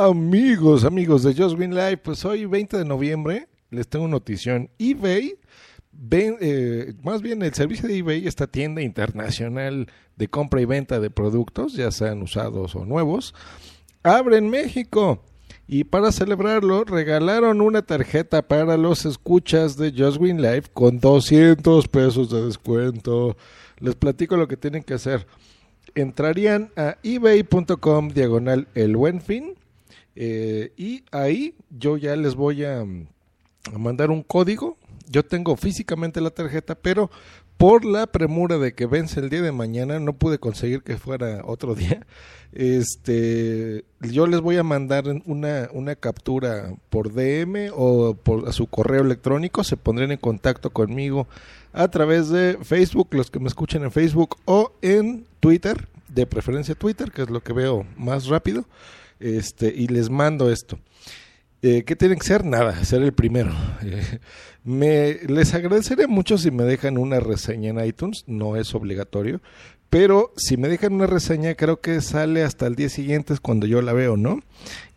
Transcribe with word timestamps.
Amigos, 0.00 0.84
amigos 0.84 1.24
de 1.24 1.34
Just 1.34 1.56
Green 1.56 1.74
Live, 1.74 1.96
pues 1.96 2.24
hoy 2.24 2.44
20 2.44 2.78
de 2.78 2.84
noviembre 2.84 3.48
les 3.70 3.88
tengo 3.88 4.06
notición. 4.06 4.70
eBay, 4.78 5.40
ven, 5.90 6.36
eh, 6.40 6.94
más 7.02 7.20
bien 7.20 7.42
el 7.42 7.52
servicio 7.52 7.88
de 7.88 7.98
eBay, 7.98 8.28
esta 8.28 8.46
tienda 8.46 8.80
internacional 8.80 9.88
de 10.14 10.28
compra 10.28 10.60
y 10.60 10.66
venta 10.66 11.00
de 11.00 11.10
productos, 11.10 11.72
ya 11.72 11.90
sean 11.90 12.22
usados 12.22 12.76
o 12.76 12.84
nuevos, 12.84 13.34
abre 14.04 14.36
en 14.36 14.48
México. 14.50 15.20
Y 15.66 15.82
para 15.82 16.12
celebrarlo, 16.12 16.84
regalaron 16.84 17.60
una 17.60 17.82
tarjeta 17.82 18.46
para 18.46 18.76
los 18.76 19.04
escuchas 19.04 19.76
de 19.76 19.90
Just 19.90 20.18
Green 20.18 20.40
Live 20.40 20.66
con 20.72 21.00
200 21.00 21.88
pesos 21.88 22.30
de 22.30 22.46
descuento. 22.46 23.36
Les 23.80 23.96
platico 23.96 24.36
lo 24.36 24.46
que 24.46 24.56
tienen 24.56 24.84
que 24.84 24.94
hacer. 24.94 25.26
Entrarían 25.96 26.70
a 26.76 26.98
ebay.com 27.02 28.10
diagonal 28.10 28.68
el 28.76 28.96
buen 28.96 29.20
fin 29.20 29.57
eh, 30.20 30.72
y 30.76 31.04
ahí 31.12 31.54
yo 31.70 31.96
ya 31.96 32.16
les 32.16 32.34
voy 32.34 32.64
a, 32.64 32.80
a 32.80 33.78
mandar 33.78 34.10
un 34.10 34.24
código. 34.24 34.76
Yo 35.08 35.24
tengo 35.24 35.56
físicamente 35.56 36.20
la 36.20 36.30
tarjeta, 36.30 36.74
pero 36.74 37.08
por 37.56 37.84
la 37.84 38.08
premura 38.08 38.58
de 38.58 38.72
que 38.72 38.86
vence 38.86 39.20
el 39.20 39.30
día 39.30 39.42
de 39.42 39.52
mañana, 39.52 40.00
no 40.00 40.14
pude 40.14 40.38
conseguir 40.38 40.82
que 40.82 40.96
fuera 40.96 41.42
otro 41.44 41.74
día. 41.76 42.04
Este, 42.52 43.84
yo 44.00 44.26
les 44.26 44.40
voy 44.40 44.56
a 44.56 44.64
mandar 44.64 45.04
una, 45.24 45.68
una 45.72 45.94
captura 45.94 46.74
por 46.90 47.12
DM 47.12 47.70
o 47.72 48.14
por 48.14 48.48
a 48.48 48.52
su 48.52 48.66
correo 48.66 49.02
electrónico. 49.02 49.62
Se 49.62 49.76
pondrían 49.76 50.10
en 50.10 50.18
contacto 50.18 50.70
conmigo 50.70 51.28
a 51.72 51.86
través 51.86 52.28
de 52.28 52.58
Facebook, 52.62 53.08
los 53.12 53.30
que 53.30 53.38
me 53.38 53.46
escuchen 53.46 53.84
en 53.84 53.92
Facebook 53.92 54.36
o 54.46 54.72
en 54.82 55.26
Twitter, 55.38 55.86
de 56.20 56.26
preferencia 56.26 56.74
Twitter, 56.74 57.10
que 57.10 57.22
es 57.22 57.30
lo 57.30 57.42
que 57.42 57.52
veo 57.52 57.86
más 57.96 58.26
rápido 58.26 58.66
este, 59.20 59.72
y 59.74 59.88
les 59.88 60.10
mando 60.10 60.50
esto. 60.50 60.78
Eh, 61.62 61.82
¿Qué 61.84 61.96
tienen 61.96 62.18
que 62.18 62.26
ser? 62.26 62.44
Nada, 62.44 62.84
ser 62.84 63.02
el 63.02 63.12
primero. 63.12 63.52
Me, 64.64 65.14
les 65.26 65.54
agradeceré 65.54 66.06
mucho 66.06 66.36
si 66.36 66.50
me 66.50 66.64
dejan 66.64 66.98
una 66.98 67.20
reseña 67.20 67.70
en 67.70 67.82
iTunes, 67.82 68.24
no 68.26 68.54
es 68.56 68.74
obligatorio, 68.74 69.40
pero 69.88 70.34
si 70.36 70.58
me 70.58 70.68
dejan 70.68 70.92
una 70.92 71.06
reseña 71.06 71.54
creo 71.54 71.80
que 71.80 72.02
sale 72.02 72.42
hasta 72.42 72.66
el 72.66 72.74
día 72.74 72.90
siguiente 72.90 73.32
es 73.32 73.40
cuando 73.40 73.66
yo 73.66 73.80
la 73.80 73.94
veo, 73.94 74.18
¿no? 74.18 74.40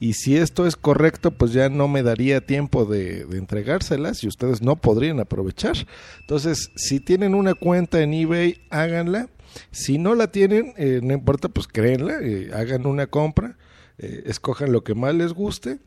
Y 0.00 0.14
si 0.14 0.36
esto 0.36 0.66
es 0.66 0.74
correcto, 0.74 1.30
pues 1.30 1.52
ya 1.52 1.68
no 1.68 1.86
me 1.86 2.02
daría 2.02 2.40
tiempo 2.40 2.84
de, 2.84 3.26
de 3.26 3.38
entregárselas 3.38 4.24
y 4.24 4.26
ustedes 4.26 4.60
no 4.60 4.74
podrían 4.74 5.20
aprovechar. 5.20 5.76
Entonces, 6.20 6.70
si 6.74 6.98
tienen 6.98 7.36
una 7.36 7.54
cuenta 7.54 8.00
en 8.00 8.12
eBay, 8.14 8.62
háganla. 8.70 9.28
Si 9.70 9.98
no 9.98 10.14
la 10.14 10.30
tienen, 10.30 10.74
eh, 10.76 11.00
no 11.02 11.14
importa, 11.14 11.48
pues 11.48 11.66
créenla, 11.66 12.18
eh, 12.20 12.50
hagan 12.52 12.86
una 12.86 13.06
compra 13.06 13.56
eh, 14.02 14.22
escojan 14.30 14.72
lo 14.72 14.82
que 14.82 14.94
más 14.94 15.14
les 15.14 15.34
guste, 15.34 15.78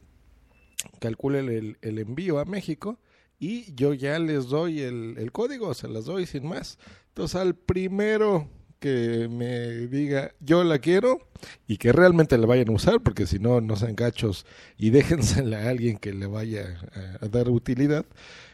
calculen 0.99 1.75
el, 1.81 1.97
envío 1.97 2.37
a 2.37 2.45
México 2.45 2.99
y 3.39 3.73
yo 3.73 3.95
ya 3.95 4.19
les 4.19 4.49
doy 4.49 4.81
el, 4.81 5.15
el, 5.17 5.31
código, 5.31 5.73
se 5.73 5.87
las 5.87 6.05
doy 6.05 6.27
sin 6.27 6.47
más. 6.47 6.77
Entonces 7.07 7.35
al 7.37 7.55
primero 7.55 8.47
que 8.77 9.27
me 9.31 9.87
diga 9.87 10.35
yo 10.41 10.63
la 10.63 10.77
quiero 10.77 11.27
y 11.65 11.77
que 11.77 11.91
realmente 11.91 12.37
la 12.37 12.45
vayan 12.45 12.69
a 12.69 12.73
usar, 12.73 13.01
porque 13.01 13.25
si 13.25 13.39
no, 13.39 13.61
no 13.61 13.77
sean 13.77 13.95
gachos 13.95 14.45
y 14.77 14.89
déjensela 14.91 15.63
a 15.63 15.69
alguien 15.69 15.97
que 15.97 16.13
le 16.13 16.27
vaya 16.27 16.79
a, 17.19 17.25
a 17.25 17.29
dar 17.29 17.49
utilidad, 17.49 18.05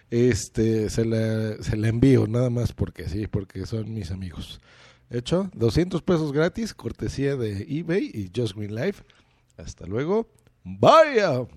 este 0.10 0.90
se 0.90 1.04
la, 1.04 1.62
se 1.62 1.76
la 1.76 1.90
envío 1.90 2.28
nada 2.28 2.50
más 2.50 2.72
porque 2.72 3.10
sí, 3.10 3.28
porque 3.28 3.66
son 3.66 3.94
mis 3.94 4.10
amigos. 4.10 4.62
Hecho, 5.10 5.50
200 5.54 6.02
pesos 6.04 6.32
gratis, 6.32 6.74
cortesía 6.74 7.36
de 7.36 7.66
eBay 7.68 8.12
y 8.14 8.32
Just 8.36 8.56
Green 8.56 8.76
Life. 8.76 9.04
Hasta 9.58 9.86
luego. 9.88 10.28
Bye. 10.64 11.48